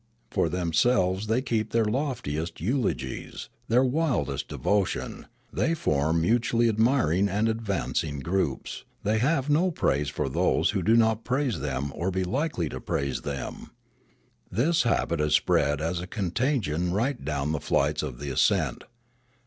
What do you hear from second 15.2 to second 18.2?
spread as a contagion right down the flights of